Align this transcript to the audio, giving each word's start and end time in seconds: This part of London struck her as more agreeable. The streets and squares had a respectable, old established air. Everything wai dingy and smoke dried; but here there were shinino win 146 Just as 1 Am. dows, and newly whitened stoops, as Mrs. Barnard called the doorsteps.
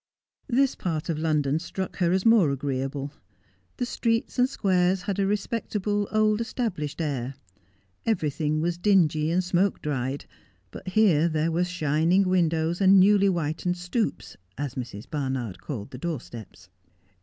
This 0.47 0.73
part 0.73 1.09
of 1.09 1.19
London 1.19 1.59
struck 1.59 1.97
her 1.97 2.11
as 2.11 2.25
more 2.25 2.49
agreeable. 2.49 3.13
The 3.77 3.85
streets 3.85 4.39
and 4.39 4.49
squares 4.49 5.03
had 5.03 5.19
a 5.19 5.27
respectable, 5.27 6.07
old 6.11 6.41
established 6.41 6.99
air. 6.99 7.35
Everything 8.03 8.61
wai 8.63 8.71
dingy 8.81 9.29
and 9.29 9.43
smoke 9.43 9.79
dried; 9.79 10.25
but 10.71 10.87
here 10.87 11.29
there 11.29 11.51
were 11.51 11.61
shinino 11.61 12.25
win 12.25 12.49
146 12.49 12.49
Just 12.49 12.55
as 12.57 12.57
1 12.57 12.63
Am. 12.63 12.69
dows, 12.71 12.81
and 12.81 12.99
newly 12.99 13.27
whitened 13.27 13.77
stoops, 13.77 14.37
as 14.57 14.73
Mrs. 14.73 15.07
Barnard 15.07 15.61
called 15.61 15.91
the 15.91 15.99
doorsteps. 15.99 16.69